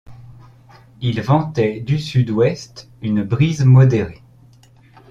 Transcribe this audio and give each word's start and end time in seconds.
Il 1.01 1.21
ventait 1.21 1.79
du 1.79 1.99
sud-ouest 1.99 2.89
une 3.03 3.21
brise 3.21 3.63
modérée. 3.63 4.23